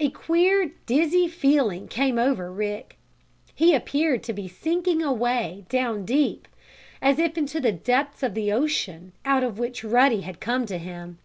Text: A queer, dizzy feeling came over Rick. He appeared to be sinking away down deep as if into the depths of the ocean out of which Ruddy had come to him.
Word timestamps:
A 0.00 0.10
queer, 0.10 0.72
dizzy 0.86 1.28
feeling 1.28 1.86
came 1.86 2.18
over 2.18 2.50
Rick. 2.50 2.96
He 3.54 3.72
appeared 3.72 4.24
to 4.24 4.32
be 4.32 4.48
sinking 4.48 5.00
away 5.00 5.64
down 5.68 6.04
deep 6.04 6.48
as 7.00 7.20
if 7.20 7.38
into 7.38 7.60
the 7.60 7.70
depths 7.70 8.24
of 8.24 8.34
the 8.34 8.50
ocean 8.50 9.12
out 9.24 9.44
of 9.44 9.60
which 9.60 9.84
Ruddy 9.84 10.22
had 10.22 10.40
come 10.40 10.66
to 10.66 10.76
him. 10.78 11.18